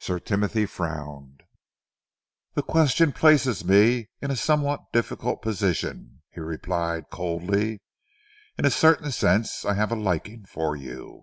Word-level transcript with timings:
Sir 0.00 0.18
Timothy 0.18 0.66
frowned. 0.66 1.44
"The 2.54 2.62
question 2.64 3.12
places 3.12 3.64
me 3.64 4.08
in 4.20 4.32
a 4.32 4.36
somewhat 4.36 4.92
difficult 4.92 5.42
position," 5.42 6.22
he 6.32 6.40
replied 6.40 7.08
coldly. 7.08 7.80
"In 8.58 8.64
a 8.64 8.70
certain 8.72 9.12
sense 9.12 9.64
I 9.64 9.74
have 9.74 9.92
a 9.92 9.94
liking 9.94 10.44
for 10.44 10.74
you. 10.74 11.22